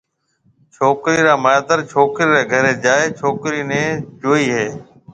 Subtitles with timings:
[0.73, 3.83] ڇوڪري را مائيتر ڇوڪرِي ريَ گھري جائيَ ڇوڪرِي نيَ
[4.21, 4.65] جوئي ھيَََ